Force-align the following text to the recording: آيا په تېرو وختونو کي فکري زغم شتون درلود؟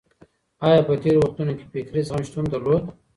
آيا 0.67 0.79
په 0.87 0.93
تېرو 1.01 1.19
وختونو 1.23 1.53
کي 1.59 1.65
فکري 1.71 2.01
زغم 2.07 2.21
شتون 2.27 2.45
درلود؟ 2.53 2.83